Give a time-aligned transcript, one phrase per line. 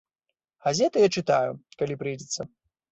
[0.69, 1.51] Газеты я чытаю,
[1.83, 2.53] калі прыйдзецца!